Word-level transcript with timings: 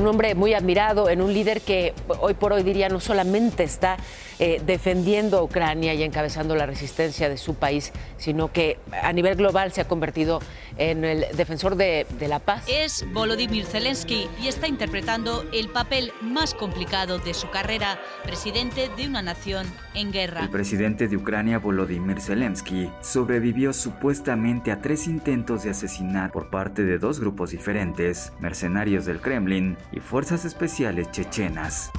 un 0.00 0.06
hombre 0.06 0.34
muy 0.34 0.54
admirado, 0.54 1.08
en 1.08 1.20
un 1.20 1.32
líder 1.32 1.60
que 1.60 1.94
hoy 2.20 2.34
por 2.34 2.52
hoy 2.52 2.62
diría 2.62 2.88
no 2.88 3.00
solamente 3.00 3.64
está 3.64 3.96
eh, 4.40 4.60
defendiendo 4.64 5.38
a 5.38 5.42
Ucrania 5.42 5.94
y 5.94 6.02
encabezando 6.02 6.56
la 6.56 6.66
resistencia 6.66 7.28
de 7.28 7.36
su 7.36 7.54
país, 7.54 7.92
sino 8.16 8.50
que 8.50 8.78
a 9.02 9.12
nivel 9.12 9.36
global 9.36 9.70
se 9.72 9.82
ha 9.82 9.86
convertido 9.86 10.40
en 10.78 11.04
el 11.04 11.26
defensor 11.36 11.76
de, 11.76 12.06
de 12.18 12.26
la 12.26 12.38
paz. 12.38 12.64
Es 12.66 13.04
Volodymyr 13.12 13.66
Zelensky 13.66 14.28
y 14.42 14.48
está 14.48 14.66
interpretando 14.66 15.44
el 15.52 15.68
papel 15.68 16.12
más 16.22 16.54
complicado 16.54 17.18
de 17.18 17.34
su 17.34 17.50
carrera, 17.50 18.00
presidente 18.24 18.90
de 18.96 19.06
una 19.06 19.20
nación 19.20 19.66
en 19.94 20.10
guerra. 20.10 20.40
El 20.40 20.50
presidente 20.50 21.06
de 21.06 21.16
Ucrania, 21.16 21.58
Volodymyr 21.58 22.20
Zelensky, 22.20 22.90
sobrevivió 23.02 23.74
supuestamente 23.74 24.72
a 24.72 24.80
tres 24.80 25.06
intentos 25.06 25.64
de 25.64 25.70
asesinar 25.70 26.32
por 26.32 26.48
parte 26.48 26.82
de 26.82 26.98
dos 26.98 27.20
grupos 27.20 27.50
diferentes, 27.50 28.32
mercenarios 28.40 29.04
del 29.04 29.20
Kremlin 29.20 29.76
y 29.92 30.00
fuerzas 30.00 30.46
especiales 30.46 31.10
chechenas 31.10 31.90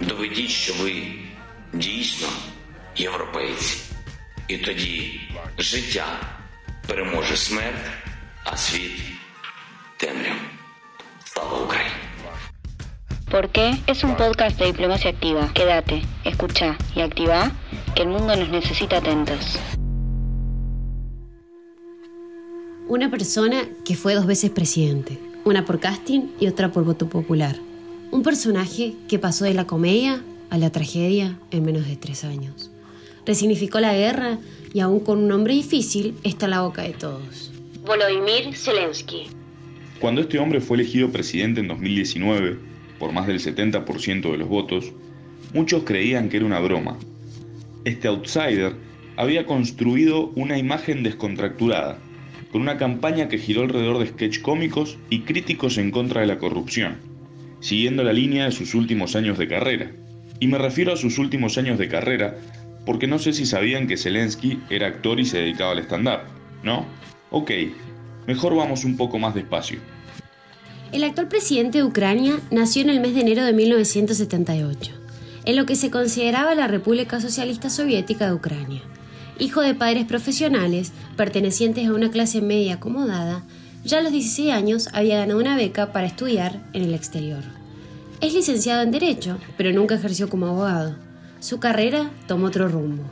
Доведіть, 0.00 0.50
що 0.50 0.74
ви 0.74 1.02
дійсно 1.72 2.28
європейці. 2.96 3.76
І 4.48 4.56
тоді 4.56 5.20
життя 5.58 6.06
переможе 6.86 7.36
смерть, 7.36 7.86
а 8.44 8.56
світ 8.56 9.00
темряву. 9.96 10.40
Слава 11.24 11.58
Україні! 11.64 11.90
¿Por 13.30 13.48
qué? 13.48 13.76
Es 13.88 14.04
un 14.04 14.14
podcast 14.16 14.58
de 14.60 14.66
diplomacia 14.66 15.10
activa. 15.10 15.50
Quédate, 15.54 16.02
escucha 16.24 16.76
y 16.94 17.00
activa 17.00 17.50
que 17.94 18.02
el 18.02 18.08
mundo 18.08 18.36
nos 18.36 18.48
necesita 18.48 18.98
atentos. 18.98 19.58
Una 22.86 23.10
persona 23.10 23.64
que 23.84 23.96
fue 23.96 24.14
dos 24.14 24.26
veces 24.26 24.50
presidente, 24.50 25.18
una 25.44 25.64
por 25.64 25.80
casting 25.80 26.20
y 26.38 26.46
otra 26.46 26.70
por 26.70 26.84
voto 26.84 27.08
popular. 27.08 27.56
Un 28.11 28.23
personaje 28.23 28.95
que 29.07 29.19
pasó 29.19 29.45
de 29.45 29.53
la 29.53 29.67
comedia 29.67 30.23
a 30.49 30.57
la 30.57 30.71
tragedia 30.71 31.37
en 31.51 31.63
menos 31.63 31.87
de 31.87 31.95
tres 31.95 32.23
años. 32.23 32.71
Resignificó 33.23 33.79
la 33.79 33.93
guerra 33.93 34.39
y 34.73 34.79
aún 34.79 35.01
con 35.01 35.19
un 35.19 35.27
nombre 35.27 35.53
difícil 35.53 36.15
está 36.23 36.45
en 36.45 36.51
la 36.51 36.61
boca 36.61 36.81
de 36.81 36.93
todos. 36.93 37.51
Volodymyr 37.85 38.55
Zelensky. 38.55 39.27
Cuando 39.99 40.21
este 40.21 40.39
hombre 40.39 40.59
fue 40.59 40.77
elegido 40.77 41.11
presidente 41.11 41.59
en 41.59 41.67
2019, 41.67 42.57
por 42.97 43.11
más 43.11 43.27
del 43.27 43.39
70% 43.39 44.31
de 44.31 44.37
los 44.37 44.49
votos, 44.49 44.91
muchos 45.53 45.83
creían 45.83 46.29
que 46.29 46.37
era 46.37 46.47
una 46.47 46.59
broma. 46.59 46.97
Este 47.85 48.07
outsider 48.07 48.73
había 49.17 49.45
construido 49.45 50.31
una 50.35 50.57
imagen 50.57 51.03
descontracturada, 51.03 51.99
con 52.51 52.61
una 52.61 52.77
campaña 52.77 53.29
que 53.29 53.37
giró 53.37 53.61
alrededor 53.61 53.99
de 53.99 54.07
sketch 54.07 54.41
cómicos 54.41 54.97
y 55.11 55.21
críticos 55.21 55.77
en 55.77 55.91
contra 55.91 56.21
de 56.21 56.27
la 56.27 56.39
corrupción, 56.39 56.97
siguiendo 57.59 58.03
la 58.03 58.13
línea 58.13 58.45
de 58.45 58.51
sus 58.51 58.73
últimos 58.75 59.15
años 59.15 59.37
de 59.37 59.47
carrera. 59.47 59.91
Y 60.39 60.47
me 60.47 60.57
refiero 60.57 60.93
a 60.93 60.97
sus 60.97 61.17
últimos 61.17 61.57
años 61.57 61.77
de 61.77 61.89
carrera 61.89 62.37
porque 62.85 63.07
no 63.07 63.19
sé 63.19 63.33
si 63.33 63.45
sabían 63.45 63.87
que 63.87 63.97
Zelensky 63.97 64.59
era 64.69 64.87
actor 64.87 65.19
y 65.19 65.25
se 65.25 65.37
dedicaba 65.39 65.73
al 65.73 65.79
stand-up, 65.79 66.21
¿no? 66.63 66.85
Ok, 67.29 67.51
mejor 68.25 68.55
vamos 68.55 68.83
un 68.83 68.97
poco 68.97 69.19
más 69.19 69.35
despacio. 69.35 69.79
El 70.91 71.03
actual 71.03 71.27
presidente 71.27 71.77
de 71.77 71.83
Ucrania 71.83 72.39
nació 72.49 72.81
en 72.81 72.89
el 72.89 72.99
mes 72.99 73.13
de 73.13 73.21
enero 73.21 73.43
de 73.43 73.53
1978, 73.53 74.91
en 75.45 75.55
lo 75.55 75.67
que 75.67 75.75
se 75.75 75.91
consideraba 75.91 76.55
la 76.55 76.67
República 76.67 77.21
Socialista 77.21 77.69
Soviética 77.69 78.25
de 78.25 78.33
Ucrania. 78.33 78.81
Hijo 79.37 79.61
de 79.61 79.75
padres 79.75 80.05
profesionales, 80.05 80.91
pertenecientes 81.15 81.87
a 81.87 81.93
una 81.93 82.09
clase 82.09 82.41
media 82.41 82.75
acomodada, 82.75 83.43
ya 83.83 83.99
a 83.99 84.01
los 84.01 84.11
16 84.11 84.51
años 84.51 84.89
había 84.93 85.17
ganado 85.19 85.39
una 85.39 85.55
beca 85.55 85.91
para 85.91 86.07
estudiar 86.07 86.61
en 86.73 86.83
el 86.83 86.93
exterior. 86.93 87.43
Es 88.21 88.33
licenciado 88.33 88.81
en 88.81 88.91
Derecho, 88.91 89.37
pero 89.57 89.71
nunca 89.71 89.95
ejerció 89.95 90.29
como 90.29 90.47
abogado. 90.47 90.95
Su 91.39 91.59
carrera 91.59 92.11
tomó 92.27 92.47
otro 92.47 92.67
rumbo. 92.67 93.03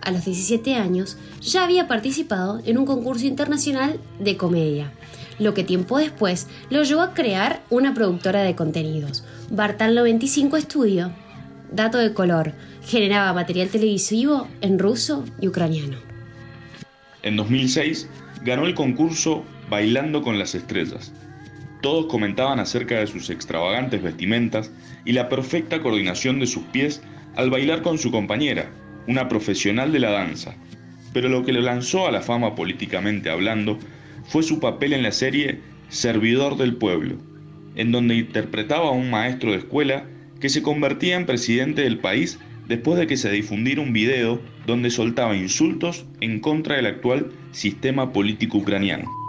A 0.00 0.10
los 0.10 0.24
17 0.24 0.74
años 0.74 1.16
ya 1.40 1.64
había 1.64 1.88
participado 1.88 2.60
en 2.64 2.78
un 2.78 2.86
concurso 2.86 3.26
internacional 3.26 4.00
de 4.18 4.36
comedia, 4.36 4.92
lo 5.38 5.54
que 5.54 5.64
tiempo 5.64 5.98
después 5.98 6.46
lo 6.70 6.82
llevó 6.82 7.02
a 7.02 7.14
crear 7.14 7.62
una 7.70 7.94
productora 7.94 8.42
de 8.42 8.54
contenidos, 8.54 9.24
Bartal 9.50 9.94
95 9.94 10.60
Studio. 10.60 11.12
Dato 11.72 11.98
de 11.98 12.14
color, 12.14 12.52
generaba 12.86 13.32
material 13.32 13.68
televisivo 13.68 14.46
en 14.60 14.78
ruso 14.78 15.24
y 15.40 15.48
ucraniano. 15.48 15.96
En 17.22 17.36
2006 17.36 18.08
ganó 18.44 18.66
el 18.66 18.74
concurso 18.74 19.44
Bailando 19.68 20.22
con 20.22 20.38
las 20.38 20.54
Estrellas. 20.54 21.12
Todos 21.80 22.06
comentaban 22.06 22.60
acerca 22.60 22.98
de 22.98 23.06
sus 23.06 23.30
extravagantes 23.30 24.02
vestimentas 24.02 24.70
y 25.04 25.12
la 25.12 25.28
perfecta 25.28 25.80
coordinación 25.80 26.40
de 26.40 26.46
sus 26.46 26.64
pies 26.64 27.02
al 27.36 27.50
bailar 27.50 27.82
con 27.82 27.98
su 27.98 28.10
compañera, 28.10 28.70
una 29.06 29.28
profesional 29.28 29.92
de 29.92 29.98
la 29.98 30.10
danza. 30.10 30.54
Pero 31.12 31.28
lo 31.28 31.44
que 31.44 31.52
lo 31.52 31.60
lanzó 31.60 32.06
a 32.06 32.10
la 32.10 32.22
fama 32.22 32.54
políticamente 32.54 33.30
hablando 33.30 33.78
fue 34.24 34.42
su 34.42 34.60
papel 34.60 34.92
en 34.92 35.02
la 35.02 35.12
serie 35.12 35.60
Servidor 35.88 36.56
del 36.56 36.76
Pueblo, 36.76 37.16
en 37.76 37.92
donde 37.92 38.16
interpretaba 38.16 38.88
a 38.88 38.92
un 38.92 39.10
maestro 39.10 39.52
de 39.52 39.58
escuela 39.58 40.06
que 40.40 40.48
se 40.48 40.62
convertía 40.62 41.16
en 41.16 41.26
presidente 41.26 41.82
del 41.82 41.98
país 41.98 42.38
después 42.66 42.98
de 42.98 43.06
que 43.06 43.16
se 43.16 43.30
difundiera 43.30 43.82
un 43.82 43.92
video 43.92 44.40
donde 44.66 44.90
soltaba 44.90 45.36
insultos 45.36 46.06
en 46.20 46.40
contra 46.40 46.76
del 46.76 46.86
actual 46.86 47.30
sistema 47.52 48.12
político 48.12 48.58
ucraniano. 48.58 49.23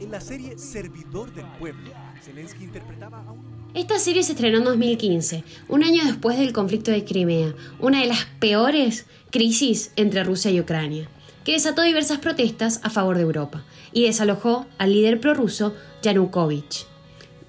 En 0.00 0.10
la 0.10 0.20
serie 0.20 0.58
Servidor 0.58 1.34
del 1.34 1.44
Pueblo, 1.58 1.90
Zelensky 2.22 2.64
interpretaba 2.64 3.22
a 3.26 3.32
un... 3.32 3.70
Esta 3.74 3.98
serie 3.98 4.22
se 4.22 4.32
estrenó 4.32 4.58
en 4.58 4.64
2015, 4.64 5.44
un 5.68 5.84
año 5.84 6.02
después 6.04 6.38
del 6.38 6.54
conflicto 6.54 6.90
de 6.90 7.04
Crimea, 7.04 7.54
una 7.78 8.00
de 8.00 8.06
las 8.06 8.24
peores 8.38 9.04
crisis 9.30 9.92
entre 9.96 10.24
Rusia 10.24 10.50
y 10.50 10.60
Ucrania, 10.60 11.08
que 11.44 11.52
desató 11.52 11.82
diversas 11.82 12.20
protestas 12.20 12.80
a 12.84 12.90
favor 12.90 13.16
de 13.16 13.22
Europa 13.22 13.64
y 13.92 14.04
desalojó 14.04 14.66
al 14.78 14.94
líder 14.94 15.20
prorruso 15.20 15.74
Yanukovych. 16.02 16.86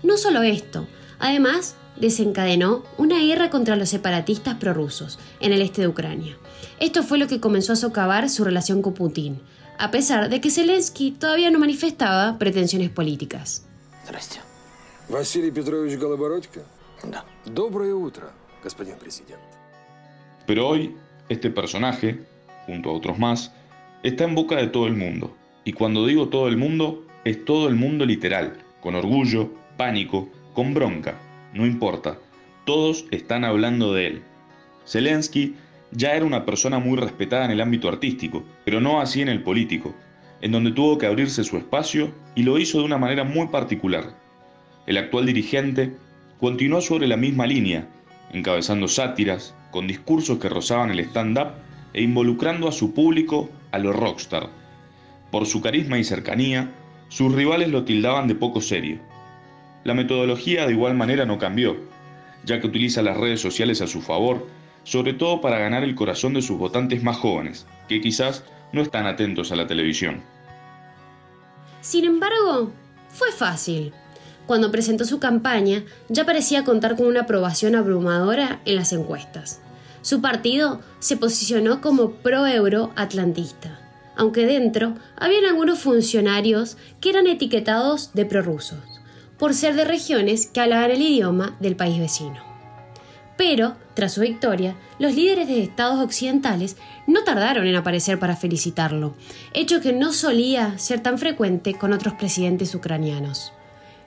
No 0.04 0.18
solo 0.18 0.42
esto, 0.42 0.88
además 1.18 1.78
desencadenó 1.96 2.84
una 2.98 3.20
guerra 3.20 3.50
contra 3.50 3.78
los 3.78 3.90
separatistas 3.90 4.56
prorrusos 4.56 5.18
en 5.40 5.54
el 5.54 5.62
este 5.62 5.82
de 5.82 5.88
Ucrania. 5.88 6.38
Esto 6.80 7.04
fue 7.04 7.20
lo 7.20 7.28
que 7.28 7.40
comenzó 7.40 7.74
a 7.74 7.78
socavar 7.78 8.30
su 8.30 8.44
relación 8.44 8.82
con 8.82 8.94
Putin, 8.94 9.40
a 9.78 9.92
pesar 9.92 10.30
de 10.30 10.42
que 10.42 10.52
Zelensky 10.52 11.12
todavía 11.12 11.52
no 11.52 11.60
manifestaba 11.60 12.38
pretensiones 12.38 12.90
políticas. 12.90 13.66
Pero 20.46 20.68
hoy, 20.68 20.96
este 21.30 21.50
personaje, 21.50 22.20
junto 22.66 22.90
a 22.90 22.94
otros 22.94 23.18
más, 23.20 23.52
está 24.04 24.24
en 24.24 24.36
boca 24.36 24.56
de 24.56 24.68
todo 24.68 24.88
el 24.88 24.96
mundo. 24.96 25.36
Y 25.64 25.74
cuando 25.74 26.06
digo 26.06 26.30
todo 26.30 26.48
el 26.48 26.58
mundo, 26.58 27.06
es 27.24 27.44
todo 27.46 27.68
el 27.68 27.76
mundo 27.76 28.06
literal, 28.06 28.58
con 28.82 28.96
orgullo, 28.96 29.50
pánico, 29.78 30.30
con 30.54 30.74
bronca, 30.74 31.20
no 31.54 31.66
importa. 31.66 32.18
Todos 32.66 33.06
están 33.12 33.44
hablando 33.46 33.94
de 33.94 34.08
él. 34.08 34.22
Zelensky 34.86 35.56
ya 35.92 36.14
era 36.14 36.26
una 36.26 36.46
persona 36.46 36.80
muy 36.80 36.98
respetada 36.98 37.46
en 37.46 37.52
el 37.52 37.62
ámbito 37.62 37.90
artístico, 37.90 38.44
pero 38.64 38.80
no 38.80 39.02
así 39.02 39.22
en 39.22 39.30
el 39.30 39.44
político, 39.44 39.94
en 40.42 40.52
donde 40.52 40.72
tuvo 40.72 40.98
que 40.98 41.06
abrirse 41.06 41.44
su 41.44 41.58
espacio 41.58 42.12
y 42.36 42.44
lo 42.44 42.58
hizo 42.58 42.80
de 42.80 42.86
una 42.86 42.98
manera 42.98 43.24
muy 43.24 43.48
particular. 43.48 44.16
El 44.88 44.98
actual 44.98 45.26
dirigente 45.26 45.94
continuó 46.40 46.82
sobre 46.82 47.08
la 47.08 47.18
misma 47.18 47.46
línea, 47.46 47.88
encabezando 48.34 48.88
sátiras, 48.88 49.54
con 49.70 49.88
discursos 49.88 50.40
que 50.40 50.50
rozaban 50.50 50.92
el 50.92 51.00
stand-up 51.02 51.54
e 51.94 52.02
involucrando 52.02 52.68
a 52.68 52.72
su 52.72 52.94
público 52.94 53.50
a 53.72 53.80
lo 53.80 53.94
rockstar. 53.94 54.50
Por 55.32 55.46
su 55.46 55.62
carisma 55.62 55.98
y 55.98 56.04
cercanía, 56.04 56.72
sus 57.10 57.34
rivales 57.34 57.70
lo 57.70 57.84
tildaban 57.84 58.28
de 58.28 58.36
poco 58.36 58.62
serio. 58.62 59.00
La 59.84 59.94
metodología 59.94 60.66
de 60.66 60.74
igual 60.74 60.96
manera 60.96 61.26
no 61.26 61.38
cambió, 61.38 61.78
ya 62.46 62.60
que 62.60 62.68
utiliza 62.68 63.02
las 63.02 63.18
redes 63.18 63.42
sociales 63.42 63.82
a 63.82 63.88
su 63.88 64.02
favor, 64.02 64.48
sobre 64.84 65.14
todo 65.14 65.42
para 65.42 65.60
ganar 65.60 65.84
el 65.84 65.96
corazón 65.96 66.34
de 66.34 66.42
sus 66.42 66.58
votantes 66.58 67.04
más 67.04 67.18
jóvenes, 67.18 67.66
que 67.88 68.02
quizás 68.02 68.44
no 68.72 68.82
están 68.82 69.06
atentos 69.06 69.52
a 69.52 69.56
la 69.56 69.68
televisión. 69.68 70.22
Sin 71.82 72.06
embargo, 72.06 72.72
fue 73.10 73.32
fácil. 73.32 73.94
Cuando 74.48 74.72
presentó 74.72 75.06
su 75.06 75.20
campaña, 75.20 75.84
ya 76.10 76.26
parecía 76.26 76.64
contar 76.64 76.96
con 76.96 77.08
una 77.08 77.22
aprobación 77.22 77.76
abrumadora 77.76 78.62
en 78.66 78.76
las 78.76 78.94
encuestas. 78.94 79.62
Su 80.02 80.22
partido 80.22 80.82
se 81.00 81.18
posicionó 81.18 81.80
como 81.80 82.12
pro-euro 82.12 82.92
atlantista, 82.96 83.80
aunque 84.16 84.46
dentro 84.46 84.96
habían 85.16 85.46
algunos 85.46 85.80
funcionarios 85.80 86.78
que 87.00 87.12
eran 87.12 87.28
etiquetados 87.28 88.14
de 88.14 88.26
prorrusos, 88.26 89.02
por 89.38 89.54
ser 89.54 89.76
de 89.76 89.86
regiones 89.86 90.48
que 90.48 90.60
hablaban 90.60 90.92
el 90.92 91.02
idioma 91.02 91.56
del 91.60 91.76
país 91.76 92.00
vecino. 92.00 92.51
Pero, 93.42 93.76
tras 93.96 94.14
su 94.14 94.22
victoria, 94.22 94.76
los 95.00 95.16
líderes 95.16 95.48
de 95.48 95.64
estados 95.64 96.00
occidentales 96.00 96.78
no 97.08 97.24
tardaron 97.24 97.66
en 97.66 97.76
aparecer 97.76 98.20
para 98.20 98.36
felicitarlo, 98.36 99.16
hecho 99.56 99.82
que 99.82 99.94
no 99.94 100.14
solía 100.14 100.78
ser 100.78 101.00
tan 101.00 101.18
frecuente 101.18 101.74
con 101.74 101.92
otros 101.92 102.14
presidentes 102.14 102.76
ucranianos. 102.76 103.52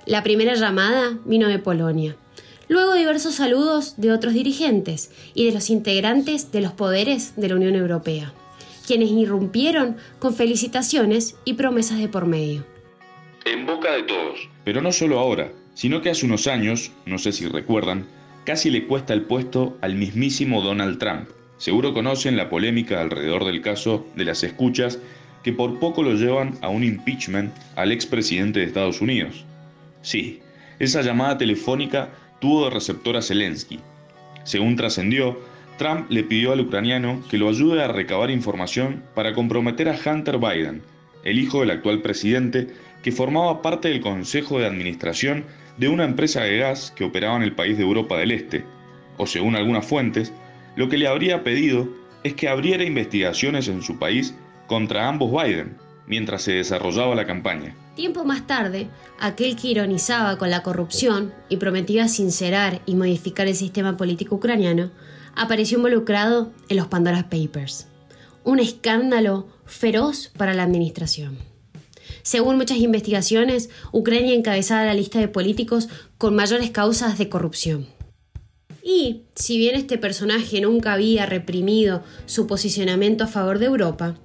La 0.06 0.22
primera 0.22 0.54
llamada 0.54 1.18
vino 1.24 1.48
de 1.48 1.58
Polonia, 1.58 2.14
luego 2.68 2.94
diversos 2.94 3.34
saludos 3.34 3.94
de 3.96 4.12
otros 4.12 4.34
dirigentes 4.34 5.10
y 5.34 5.46
de 5.46 5.52
los 5.52 5.68
integrantes 5.68 6.52
de 6.52 6.60
los 6.60 6.70
poderes 6.70 7.34
de 7.34 7.48
la 7.48 7.56
Unión 7.56 7.74
Europea, 7.74 8.32
quienes 8.86 9.10
irrumpieron 9.10 9.96
con 10.20 10.36
felicitaciones 10.36 11.34
y 11.44 11.54
promesas 11.54 11.98
de 11.98 12.06
por 12.06 12.26
medio. 12.26 12.64
En 13.44 13.66
boca 13.66 13.94
de 13.94 14.04
todos. 14.04 14.48
Pero 14.64 14.80
no 14.80 14.92
solo 14.92 15.18
ahora, 15.18 15.50
sino 15.74 16.02
que 16.02 16.10
hace 16.10 16.24
unos 16.24 16.46
años, 16.46 16.92
no 17.04 17.18
sé 17.18 17.32
si 17.32 17.48
recuerdan, 17.48 18.06
casi 18.44 18.70
le 18.70 18.86
cuesta 18.86 19.14
el 19.14 19.22
puesto 19.22 19.76
al 19.80 19.94
mismísimo 19.94 20.62
Donald 20.62 20.98
Trump. 20.98 21.28
Seguro 21.56 21.94
conocen 21.94 22.36
la 22.36 22.50
polémica 22.50 23.00
alrededor 23.00 23.44
del 23.44 23.62
caso 23.62 24.06
de 24.16 24.24
las 24.24 24.42
escuchas 24.42 24.98
que 25.42 25.52
por 25.52 25.78
poco 25.78 26.02
lo 26.02 26.14
llevan 26.14 26.58
a 26.62 26.68
un 26.68 26.84
impeachment 26.84 27.54
al 27.76 27.92
expresidente 27.92 28.60
de 28.60 28.66
Estados 28.66 29.00
Unidos. 29.00 29.44
Sí, 30.02 30.40
esa 30.78 31.02
llamada 31.02 31.38
telefónica 31.38 32.10
tuvo 32.40 32.64
de 32.64 32.70
receptor 32.70 33.16
a 33.16 33.22
Zelensky. 33.22 33.78
Según 34.44 34.76
trascendió, 34.76 35.38
Trump 35.78 36.10
le 36.10 36.22
pidió 36.22 36.52
al 36.52 36.60
ucraniano 36.60 37.22
que 37.30 37.38
lo 37.38 37.48
ayude 37.48 37.82
a 37.82 37.88
recabar 37.88 38.30
información 38.30 39.02
para 39.14 39.34
comprometer 39.34 39.88
a 39.88 39.98
Hunter 39.98 40.38
Biden, 40.38 40.82
el 41.24 41.38
hijo 41.38 41.60
del 41.60 41.70
actual 41.70 42.02
presidente, 42.02 42.68
que 43.04 43.12
formaba 43.12 43.60
parte 43.60 43.88
del 43.88 44.00
Consejo 44.00 44.58
de 44.58 44.66
Administración 44.66 45.44
de 45.76 45.88
una 45.88 46.04
empresa 46.04 46.40
de 46.40 46.56
gas 46.56 46.90
que 46.96 47.04
operaba 47.04 47.36
en 47.36 47.42
el 47.42 47.54
país 47.54 47.76
de 47.76 47.84
Europa 47.84 48.16
del 48.16 48.32
Este, 48.32 48.64
o 49.18 49.26
según 49.26 49.56
algunas 49.56 49.86
fuentes, 49.86 50.32
lo 50.74 50.88
que 50.88 50.96
le 50.96 51.06
habría 51.06 51.44
pedido 51.44 51.86
es 52.22 52.32
que 52.32 52.48
abriera 52.48 52.82
investigaciones 52.82 53.68
en 53.68 53.82
su 53.82 53.98
país 53.98 54.34
contra 54.66 55.06
ambos 55.06 55.30
Biden, 55.30 55.76
mientras 56.06 56.42
se 56.42 56.52
desarrollaba 56.52 57.14
la 57.14 57.26
campaña. 57.26 57.76
Tiempo 57.94 58.24
más 58.24 58.46
tarde, 58.46 58.88
aquel 59.20 59.54
que 59.54 59.68
ironizaba 59.68 60.38
con 60.38 60.50
la 60.50 60.62
corrupción 60.62 61.34
y 61.50 61.58
prometía 61.58 62.08
sincerar 62.08 62.80
y 62.86 62.94
modificar 62.94 63.46
el 63.46 63.54
sistema 63.54 63.98
político 63.98 64.36
ucraniano, 64.36 64.90
apareció 65.36 65.76
involucrado 65.76 66.52
en 66.70 66.78
los 66.78 66.86
Pandora 66.86 67.28
Papers, 67.28 67.86
un 68.44 68.60
escándalo 68.60 69.46
feroz 69.66 70.32
para 70.38 70.54
la 70.54 70.62
administración. 70.62 71.53
Según 72.24 72.56
muchas 72.56 72.78
investigaciones, 72.78 73.68
Ucrania 73.92 74.34
encabezaba 74.34 74.86
la 74.86 74.94
lista 74.94 75.20
de 75.20 75.28
políticos 75.28 75.88
con 76.16 76.34
mayores 76.34 76.70
causas 76.70 77.18
de 77.18 77.28
corrupción. 77.28 77.86
Y, 78.82 79.26
si 79.36 79.58
bien 79.58 79.76
este 79.76 79.98
personaje 79.98 80.62
nunca 80.62 80.94
había 80.94 81.26
reprimido 81.26 82.02
su 82.24 82.46
posicionamiento 82.46 83.24
a 83.24 83.26
favor 83.28 83.58
de 83.58 83.66
Europa, 83.66 84.18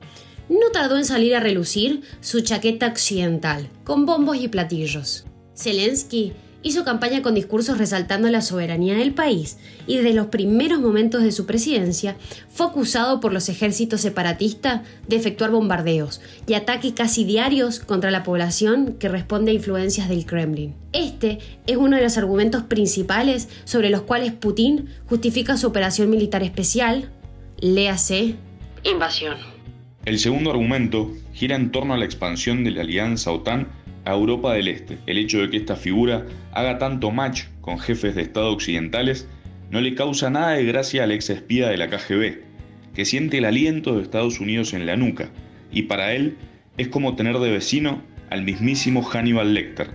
no 0.47 0.71
tardó 0.71 0.97
en 0.97 1.03
salir 1.03 1.35
a 1.35 1.41
relucir 1.41 2.01
su 2.21 2.39
chaqueta 2.39 2.87
occidental, 2.87 3.69
con 3.83 4.05
bombos 4.05 4.37
y 4.37 4.47
platillos. 4.47 5.25
Zelensky 5.53 6.31
hizo 6.61 6.83
campaña 6.83 7.21
con 7.21 7.35
discursos 7.35 7.77
resaltando 7.77 8.29
la 8.29 8.41
soberanía 8.41 8.95
del 8.95 9.13
país 9.13 9.57
y 9.87 9.97
desde 9.97 10.13
los 10.13 10.27
primeros 10.27 10.79
momentos 10.79 11.23
de 11.23 11.31
su 11.31 11.45
presidencia 11.45 12.17
fue 12.49 12.67
acusado 12.67 13.19
por 13.19 13.33
los 13.33 13.49
ejércitos 13.49 14.01
separatistas 14.01 14.81
de 15.07 15.15
efectuar 15.15 15.51
bombardeos 15.51 16.21
y 16.47 16.53
ataques 16.53 16.93
casi 16.93 17.23
diarios 17.23 17.79
contra 17.79 18.11
la 18.11 18.23
población 18.23 18.95
que 18.99 19.09
responde 19.09 19.51
a 19.51 19.55
influencias 19.55 20.09
del 20.09 20.25
Kremlin. 20.25 20.75
Este 20.91 21.39
es 21.67 21.77
uno 21.77 21.97
de 21.97 22.03
los 22.03 22.17
argumentos 22.17 22.63
principales 22.63 23.47
sobre 23.63 23.89
los 23.89 24.01
cuales 24.01 24.33
Putin 24.33 24.89
justifica 25.05 25.57
su 25.57 25.67
operación 25.67 26.09
militar 26.09 26.43
especial, 26.43 27.09
léase, 27.59 28.35
invasión. 28.83 29.37
El 30.05 30.17
segundo 30.17 30.51
argumento 30.51 31.11
gira 31.33 31.55
en 31.55 31.71
torno 31.71 31.93
a 31.93 31.97
la 31.97 32.05
expansión 32.05 32.63
de 32.63 32.71
la 32.71 32.81
alianza 32.81 33.31
OTAN 33.31 33.67
a 34.09 34.13
Europa 34.13 34.53
del 34.53 34.67
Este. 34.67 34.97
El 35.05 35.17
hecho 35.17 35.39
de 35.39 35.49
que 35.49 35.57
esta 35.57 35.75
figura 35.75 36.25
haga 36.51 36.79
tanto 36.79 37.11
match 37.11 37.43
con 37.61 37.79
jefes 37.79 38.15
de 38.15 38.23
Estado 38.23 38.51
occidentales 38.51 39.27
no 39.69 39.81
le 39.81 39.93
causa 39.93 40.29
nada 40.29 40.51
de 40.51 40.65
gracia 40.65 41.03
al 41.03 41.11
ex 41.11 41.29
espía 41.29 41.69
de 41.69 41.77
la 41.77 41.89
KGB, 41.89 42.39
que 42.95 43.05
siente 43.05 43.37
el 43.37 43.45
aliento 43.45 43.95
de 43.95 44.01
Estados 44.01 44.39
Unidos 44.39 44.73
en 44.73 44.87
la 44.87 44.95
nuca, 44.95 45.29
y 45.71 45.83
para 45.83 46.13
él 46.13 46.37
es 46.77 46.87
como 46.87 47.15
tener 47.15 47.37
de 47.37 47.51
vecino 47.51 48.01
al 48.31 48.43
mismísimo 48.43 49.03
Hannibal 49.03 49.53
Lecter. 49.53 49.91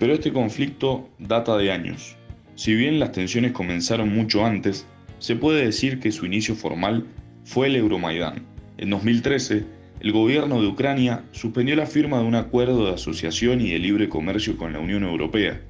Pero 0.00 0.14
este 0.14 0.32
conflicto 0.32 1.08
data 1.18 1.56
de 1.56 1.70
años. 1.70 2.16
Si 2.56 2.74
bien 2.74 2.98
las 2.98 3.12
tensiones 3.12 3.52
comenzaron 3.52 4.12
mucho 4.12 4.44
antes, 4.44 4.86
se 5.20 5.36
puede 5.36 5.64
decir 5.64 6.00
que 6.00 6.10
su 6.10 6.26
inicio 6.26 6.56
formal 6.56 7.06
fue 7.44 7.68
el 7.68 7.76
Euromaidán. 7.76 8.44
En 8.76 8.90
2013, 8.90 9.64
el 10.00 10.12
gobierno 10.12 10.60
de 10.60 10.68
Ucrania 10.68 11.24
suspendió 11.32 11.74
la 11.74 11.86
firma 11.86 12.18
de 12.20 12.24
un 12.24 12.36
acuerdo 12.36 12.86
de 12.86 12.94
asociación 12.94 13.60
y 13.60 13.70
de 13.70 13.78
libre 13.80 14.08
comercio 14.08 14.56
con 14.56 14.72
la 14.72 14.78
Unión 14.78 15.02
Europea. 15.02 15.60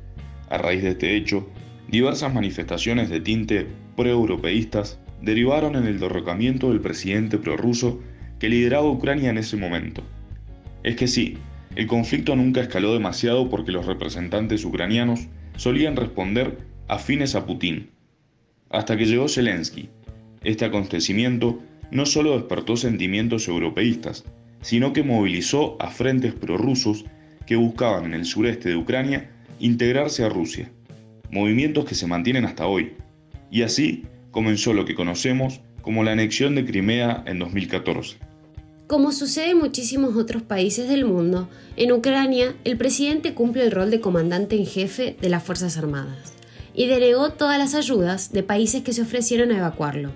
A 0.51 0.59
raíz 0.59 0.83
de 0.83 0.91
este 0.91 1.17
hecho, 1.17 1.49
diversas 1.89 2.33
manifestaciones 2.35 3.09
de 3.09 3.21
tinte 3.21 3.67
pro-europeístas 3.97 4.99
derivaron 5.23 5.77
en 5.77 5.87
el 5.87 5.99
derrocamiento 5.99 6.69
del 6.69 6.81
presidente 6.81 7.39
prorruso 7.39 8.01
que 8.39 8.49
lideraba 8.51 8.91
Ucrania 8.91 9.31
en 9.31 9.39
ese 9.39 9.57
momento. 9.57 10.03
Es 10.83 10.97
que 10.97 11.09
sí, 11.09 11.39
el 11.75 11.87
conflicto 11.87 12.37
nunca 12.37 12.61
escaló 12.61 12.93
demasiado 12.93 13.49
porque 13.49 13.73
los 13.73 13.87
representantes 13.87 14.65
ucranianos 14.65 15.27
solían 15.57 15.97
responder 15.97 16.59
afines 16.87 17.35
a 17.35 17.47
Putin. 17.47 17.91
Hasta 18.71 18.97
que 18.97 19.07
llegó 19.07 19.29
Zelensky. 19.29 19.89
Este 20.45 20.65
acontecimiento 20.67 21.61
no 21.90 22.06
solo 22.06 22.32
despertó 22.32 22.76
sentimientos 22.76 23.49
europeístas, 23.49 24.25
sino 24.61 24.93
que 24.93 25.02
movilizó 25.02 25.76
a 25.81 25.88
frentes 25.90 26.35
prorrusos 26.35 27.05
que 27.46 27.56
buscaban 27.56 28.06
en 28.06 28.14
el 28.14 28.25
sureste 28.25 28.69
de 28.69 28.76
Ucrania 28.76 29.31
integrarse 29.58 30.25
a 30.25 30.29
Rusia, 30.29 30.70
movimientos 31.31 31.85
que 31.85 31.94
se 31.94 32.06
mantienen 32.06 32.44
hasta 32.44 32.67
hoy. 32.67 32.93
Y 33.50 33.62
así 33.62 34.05
comenzó 34.31 34.75
lo 34.75 34.85
que 34.85 34.94
conocemos 34.94 35.61
como 35.81 36.05
la 36.05 36.12
anexión 36.12 36.55
de 36.55 36.64
Crimea 36.64 37.25
en 37.26 37.38
2014. 37.38 38.19
Como 38.87 39.12
sucede 39.12 39.50
en 39.50 39.58
muchísimos 39.58 40.17
otros 40.17 40.43
países 40.43 40.88
del 40.88 41.05
mundo, 41.05 41.49
en 41.76 41.93
Ucrania 41.93 42.55
el 42.64 42.76
presidente 42.76 43.35
cumple 43.35 43.64
el 43.64 43.70
rol 43.70 43.90
de 43.90 44.00
comandante 44.00 44.56
en 44.56 44.67
jefe 44.67 45.17
de 45.20 45.29
las 45.29 45.43
Fuerzas 45.43 45.76
Armadas 45.76 46.35
y 46.75 46.87
denegó 46.87 47.31
todas 47.31 47.58
las 47.58 47.75
ayudas 47.75 48.32
de 48.32 48.43
países 48.43 48.82
que 48.82 48.93
se 48.93 49.02
ofrecieron 49.02 49.52
a 49.52 49.58
evacuarlo 49.58 50.12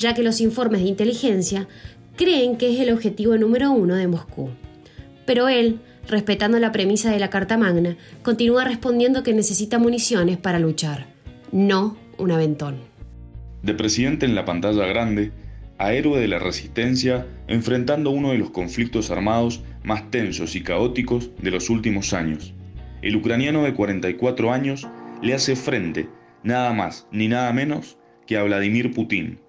ya 0.00 0.14
que 0.14 0.22
los 0.22 0.40
informes 0.40 0.80
de 0.80 0.88
inteligencia 0.88 1.68
creen 2.16 2.56
que 2.56 2.72
es 2.72 2.80
el 2.80 2.90
objetivo 2.90 3.36
número 3.36 3.70
uno 3.70 3.94
de 3.94 4.08
Moscú. 4.08 4.48
Pero 5.26 5.48
él, 5.48 5.78
respetando 6.08 6.58
la 6.58 6.72
premisa 6.72 7.10
de 7.10 7.20
la 7.20 7.28
Carta 7.28 7.58
Magna, 7.58 7.96
continúa 8.22 8.64
respondiendo 8.64 9.22
que 9.22 9.34
necesita 9.34 9.78
municiones 9.78 10.38
para 10.38 10.58
luchar, 10.58 11.06
no 11.52 11.98
un 12.16 12.32
aventón. 12.32 12.78
De 13.62 13.74
presidente 13.74 14.24
en 14.24 14.34
la 14.34 14.46
pantalla 14.46 14.86
grande, 14.86 15.32
a 15.76 15.92
héroe 15.92 16.18
de 16.18 16.28
la 16.28 16.38
resistencia 16.38 17.26
enfrentando 17.46 18.10
uno 18.10 18.30
de 18.30 18.38
los 18.38 18.50
conflictos 18.50 19.10
armados 19.10 19.62
más 19.82 20.10
tensos 20.10 20.56
y 20.56 20.62
caóticos 20.62 21.30
de 21.40 21.50
los 21.50 21.68
últimos 21.68 22.14
años. 22.14 22.54
El 23.02 23.16
ucraniano 23.16 23.64
de 23.64 23.74
44 23.74 24.50
años 24.50 24.88
le 25.22 25.34
hace 25.34 25.56
frente, 25.56 26.08
nada 26.42 26.72
más 26.72 27.06
ni 27.12 27.28
nada 27.28 27.52
menos, 27.52 27.98
que 28.26 28.38
a 28.38 28.42
Vladimir 28.42 28.92
Putin, 28.92 29.40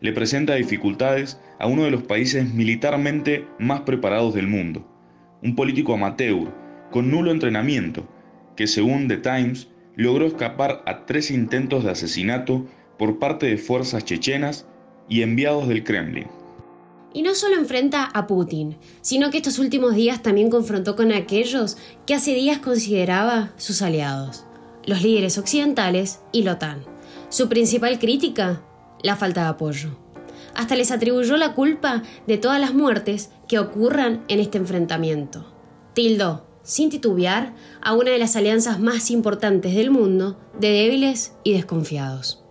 le 0.00 0.12
presenta 0.12 0.54
dificultades 0.54 1.38
a 1.58 1.66
uno 1.66 1.84
de 1.84 1.90
los 1.90 2.02
países 2.02 2.52
militarmente 2.52 3.46
más 3.58 3.80
preparados 3.82 4.34
del 4.34 4.46
mundo, 4.46 4.86
un 5.42 5.54
político 5.54 5.94
amateur 5.94 6.52
con 6.90 7.10
nulo 7.10 7.30
entrenamiento, 7.30 8.06
que 8.56 8.66
según 8.66 9.08
The 9.08 9.18
Times 9.18 9.68
logró 9.96 10.26
escapar 10.26 10.82
a 10.86 11.06
tres 11.06 11.30
intentos 11.30 11.84
de 11.84 11.90
asesinato 11.90 12.66
por 12.98 13.18
parte 13.18 13.46
de 13.46 13.58
fuerzas 13.58 14.04
chechenas 14.04 14.66
y 15.08 15.22
enviados 15.22 15.68
del 15.68 15.84
Kremlin. 15.84 16.26
Y 17.12 17.22
no 17.22 17.34
solo 17.34 17.56
enfrenta 17.56 18.04
a 18.04 18.26
Putin, 18.26 18.76
sino 19.00 19.30
que 19.30 19.38
estos 19.38 19.58
últimos 19.58 19.94
días 19.94 20.22
también 20.22 20.50
confrontó 20.50 20.96
con 20.96 21.12
aquellos 21.12 21.78
que 22.06 22.14
hace 22.14 22.34
días 22.34 22.58
consideraba 22.58 23.52
sus 23.56 23.80
aliados, 23.80 24.44
los 24.84 25.02
líderes 25.02 25.38
occidentales 25.38 26.20
y 26.32 26.42
la 26.42 26.52
OTAN. 26.52 26.84
Su 27.30 27.48
principal 27.48 27.98
crítica, 27.98 28.62
la 29.06 29.16
falta 29.16 29.42
de 29.42 29.48
apoyo. 29.48 29.90
Hasta 30.54 30.74
les 30.76 30.90
atribuyó 30.90 31.36
la 31.36 31.54
culpa 31.54 32.02
de 32.26 32.38
todas 32.38 32.60
las 32.60 32.74
muertes 32.74 33.30
que 33.48 33.58
ocurran 33.58 34.24
en 34.28 34.40
este 34.40 34.58
enfrentamiento. 34.58 35.46
Tildó, 35.94 36.46
sin 36.62 36.90
titubear, 36.90 37.54
a 37.80 37.94
una 37.94 38.10
de 38.10 38.18
las 38.18 38.36
alianzas 38.36 38.80
más 38.80 39.10
importantes 39.10 39.74
del 39.74 39.90
mundo 39.90 40.38
de 40.58 40.70
débiles 40.70 41.34
y 41.44 41.52
desconfiados. 41.52 42.42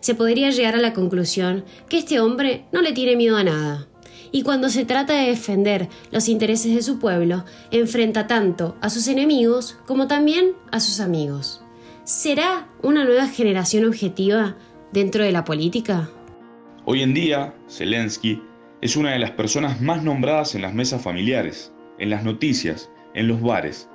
Se 0.00 0.14
podría 0.14 0.50
llegar 0.50 0.74
a 0.74 0.80
la 0.80 0.94
conclusión 0.94 1.64
que 1.88 1.98
este 1.98 2.20
hombre 2.20 2.64
no 2.72 2.80
le 2.80 2.92
tiene 2.92 3.16
miedo 3.16 3.36
a 3.36 3.44
nada, 3.44 3.88
y 4.30 4.42
cuando 4.42 4.68
se 4.68 4.84
trata 4.84 5.14
de 5.14 5.28
defender 5.28 5.88
los 6.10 6.28
intereses 6.28 6.74
de 6.74 6.82
su 6.82 6.98
pueblo, 6.98 7.44
enfrenta 7.70 8.26
tanto 8.26 8.76
a 8.80 8.90
sus 8.90 9.08
enemigos 9.08 9.76
como 9.86 10.06
también 10.06 10.52
a 10.70 10.80
sus 10.80 11.00
amigos. 11.00 11.62
¿Será 12.04 12.68
una 12.82 13.04
nueva 13.04 13.26
generación 13.26 13.84
objetiva 13.84 14.56
dentro 14.92 15.24
de 15.24 15.32
la 15.32 15.44
política? 15.44 16.08
Hoy 16.84 17.02
en 17.02 17.14
día, 17.14 17.54
Zelensky 17.68 18.42
es 18.80 18.96
una 18.96 19.12
de 19.12 19.18
las 19.18 19.32
personas 19.32 19.80
más 19.80 20.02
nombradas 20.02 20.54
en 20.54 20.62
las 20.62 20.74
mesas 20.74 21.02
familiares, 21.02 21.72
en 21.98 22.10
las 22.10 22.24
noticias, 22.24 22.90
en 23.14 23.28
los 23.28 23.40
bares. 23.42 23.88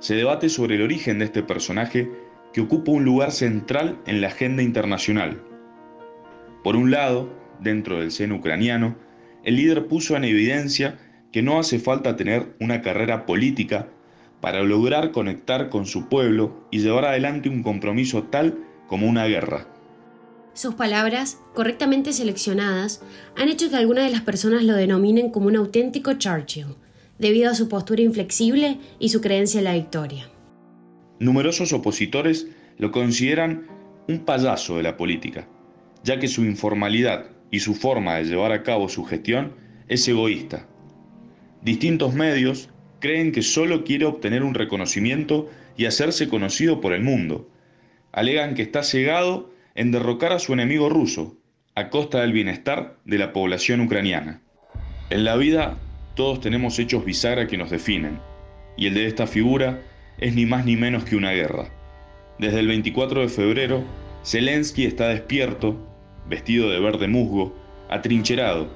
Se 0.00 0.14
debate 0.14 0.48
sobre 0.48 0.76
el 0.76 0.82
origen 0.82 1.18
de 1.18 1.26
este 1.26 1.42
personaje 1.42 2.10
que 2.52 2.60
ocupa 2.60 2.92
un 2.92 3.04
lugar 3.04 3.32
central 3.32 3.98
en 4.06 4.20
la 4.20 4.28
agenda 4.28 4.62
internacional. 4.62 5.42
Por 6.62 6.76
un 6.76 6.90
lado, 6.90 7.32
dentro 7.60 8.00
del 8.00 8.10
seno 8.10 8.36
ucraniano, 8.36 8.96
el 9.44 9.56
líder 9.56 9.86
puso 9.86 10.16
en 10.16 10.24
evidencia 10.24 10.98
que 11.32 11.42
no 11.42 11.58
hace 11.58 11.78
falta 11.78 12.16
tener 12.16 12.54
una 12.60 12.80
carrera 12.80 13.26
política 13.26 13.88
para 14.40 14.62
lograr 14.62 15.10
conectar 15.10 15.68
con 15.68 15.86
su 15.86 16.08
pueblo 16.08 16.66
y 16.70 16.80
llevar 16.80 17.06
adelante 17.06 17.48
un 17.48 17.62
compromiso 17.62 18.24
tal 18.24 18.58
como 18.86 19.06
una 19.06 19.26
guerra. 19.26 19.73
Sus 20.54 20.76
palabras, 20.76 21.40
correctamente 21.52 22.12
seleccionadas, 22.12 23.02
han 23.36 23.48
hecho 23.48 23.68
que 23.68 23.76
algunas 23.76 24.04
de 24.04 24.10
las 24.10 24.22
personas 24.22 24.62
lo 24.62 24.74
denominen 24.74 25.30
como 25.30 25.48
un 25.48 25.56
auténtico 25.56 26.12
Churchill, 26.12 26.76
debido 27.18 27.50
a 27.50 27.54
su 27.54 27.68
postura 27.68 28.02
inflexible 28.02 28.78
y 29.00 29.08
su 29.08 29.20
creencia 29.20 29.58
en 29.58 29.64
la 29.64 29.74
victoria. 29.74 30.30
Numerosos 31.18 31.72
opositores 31.72 32.46
lo 32.78 32.92
consideran 32.92 33.66
un 34.06 34.20
payaso 34.20 34.76
de 34.76 34.84
la 34.84 34.96
política, 34.96 35.48
ya 36.04 36.20
que 36.20 36.28
su 36.28 36.44
informalidad 36.44 37.30
y 37.50 37.58
su 37.58 37.74
forma 37.74 38.14
de 38.14 38.24
llevar 38.24 38.52
a 38.52 38.62
cabo 38.62 38.88
su 38.88 39.02
gestión 39.04 39.54
es 39.88 40.06
egoísta. 40.06 40.68
Distintos 41.62 42.14
medios 42.14 42.68
creen 43.00 43.32
que 43.32 43.42
solo 43.42 43.82
quiere 43.82 44.04
obtener 44.04 44.44
un 44.44 44.54
reconocimiento 44.54 45.48
y 45.76 45.86
hacerse 45.86 46.28
conocido 46.28 46.80
por 46.80 46.92
el 46.92 47.02
mundo. 47.02 47.50
Alegan 48.12 48.54
que 48.54 48.62
está 48.62 48.84
cegado 48.84 49.53
en 49.74 49.90
derrocar 49.90 50.32
a 50.32 50.38
su 50.38 50.52
enemigo 50.52 50.88
ruso, 50.88 51.36
a 51.74 51.90
costa 51.90 52.20
del 52.20 52.32
bienestar 52.32 52.96
de 53.04 53.18
la 53.18 53.32
población 53.32 53.80
ucraniana. 53.80 54.40
En 55.10 55.24
la 55.24 55.36
vida 55.36 55.76
todos 56.14 56.40
tenemos 56.40 56.78
hechos 56.78 57.04
bisagra 57.04 57.48
que 57.48 57.56
nos 57.56 57.70
definen, 57.70 58.20
y 58.76 58.86
el 58.86 58.94
de 58.94 59.06
esta 59.06 59.26
figura 59.26 59.82
es 60.18 60.34
ni 60.34 60.46
más 60.46 60.64
ni 60.64 60.76
menos 60.76 61.04
que 61.04 61.16
una 61.16 61.32
guerra. 61.32 61.68
Desde 62.38 62.60
el 62.60 62.68
24 62.68 63.22
de 63.22 63.28
febrero, 63.28 63.84
Zelensky 64.24 64.84
está 64.84 65.08
despierto, 65.08 65.76
vestido 66.28 66.70
de 66.70 66.78
verde 66.78 67.08
musgo, 67.08 67.56
atrincherado, 67.90 68.68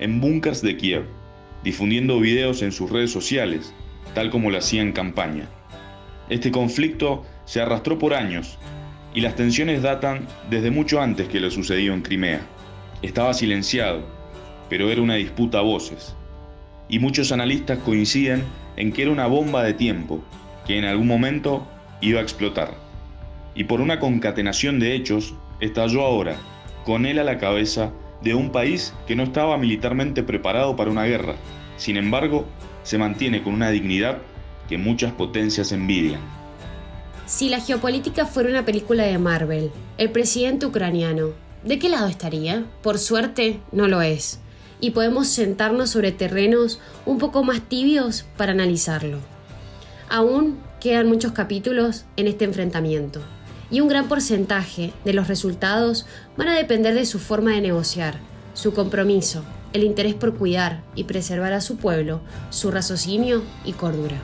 en 0.00 0.20
búnkers 0.20 0.62
de 0.62 0.76
Kiev, 0.76 1.04
difundiendo 1.62 2.18
videos 2.18 2.62
en 2.62 2.72
sus 2.72 2.90
redes 2.90 3.12
sociales, 3.12 3.72
tal 4.14 4.30
como 4.30 4.50
lo 4.50 4.58
hacía 4.58 4.82
en 4.82 4.92
campaña. 4.92 5.48
Este 6.28 6.50
conflicto 6.50 7.24
se 7.44 7.60
arrastró 7.60 7.98
por 7.98 8.14
años 8.14 8.58
y 9.14 9.20
las 9.20 9.34
tensiones 9.34 9.82
datan 9.82 10.26
desde 10.48 10.70
mucho 10.70 11.00
antes 11.00 11.28
que 11.28 11.40
lo 11.40 11.50
sucedió 11.50 11.94
en 11.94 12.02
Crimea. 12.02 12.40
Estaba 13.02 13.34
silenciado, 13.34 14.02
pero 14.68 14.90
era 14.90 15.02
una 15.02 15.14
disputa 15.14 15.58
a 15.58 15.62
voces. 15.62 16.14
Y 16.88 16.98
muchos 16.98 17.32
analistas 17.32 17.78
coinciden 17.78 18.44
en 18.76 18.92
que 18.92 19.02
era 19.02 19.10
una 19.10 19.26
bomba 19.26 19.62
de 19.64 19.74
tiempo, 19.74 20.22
que 20.66 20.78
en 20.78 20.84
algún 20.84 21.06
momento 21.06 21.66
iba 22.00 22.20
a 22.20 22.22
explotar. 22.22 22.74
Y 23.54 23.64
por 23.64 23.80
una 23.80 23.98
concatenación 23.98 24.78
de 24.78 24.94
hechos, 24.94 25.34
estalló 25.60 26.02
ahora, 26.02 26.36
con 26.84 27.04
él 27.04 27.18
a 27.18 27.24
la 27.24 27.38
cabeza 27.38 27.92
de 28.22 28.34
un 28.34 28.50
país 28.50 28.94
que 29.06 29.16
no 29.16 29.24
estaba 29.24 29.56
militarmente 29.56 30.22
preparado 30.22 30.76
para 30.76 30.90
una 30.90 31.04
guerra. 31.04 31.34
Sin 31.76 31.96
embargo, 31.96 32.46
se 32.82 32.98
mantiene 32.98 33.42
con 33.42 33.54
una 33.54 33.70
dignidad 33.70 34.18
que 34.68 34.78
muchas 34.78 35.12
potencias 35.12 35.72
envidian. 35.72 36.39
Si 37.30 37.48
la 37.48 37.60
geopolítica 37.60 38.26
fuera 38.26 38.50
una 38.50 38.64
película 38.64 39.04
de 39.04 39.16
Marvel, 39.16 39.70
el 39.98 40.10
presidente 40.10 40.66
ucraniano, 40.66 41.28
¿de 41.62 41.78
qué 41.78 41.88
lado 41.88 42.08
estaría? 42.08 42.66
Por 42.82 42.98
suerte, 42.98 43.60
no 43.70 43.86
lo 43.86 44.02
es. 44.02 44.40
Y 44.80 44.90
podemos 44.90 45.28
sentarnos 45.28 45.90
sobre 45.90 46.10
terrenos 46.10 46.80
un 47.06 47.18
poco 47.18 47.44
más 47.44 47.60
tibios 47.60 48.24
para 48.36 48.50
analizarlo. 48.50 49.18
Aún 50.08 50.58
quedan 50.80 51.06
muchos 51.06 51.30
capítulos 51.30 52.04
en 52.16 52.26
este 52.26 52.46
enfrentamiento, 52.46 53.22
y 53.70 53.78
un 53.78 53.86
gran 53.86 54.08
porcentaje 54.08 54.92
de 55.04 55.12
los 55.12 55.28
resultados 55.28 56.06
van 56.36 56.48
a 56.48 56.56
depender 56.56 56.94
de 56.94 57.06
su 57.06 57.20
forma 57.20 57.52
de 57.52 57.60
negociar, 57.60 58.18
su 58.54 58.74
compromiso, 58.74 59.44
el 59.72 59.84
interés 59.84 60.14
por 60.14 60.34
cuidar 60.34 60.82
y 60.96 61.04
preservar 61.04 61.52
a 61.52 61.60
su 61.60 61.76
pueblo, 61.76 62.22
su 62.50 62.72
raciocinio 62.72 63.44
y 63.64 63.74
cordura. 63.74 64.20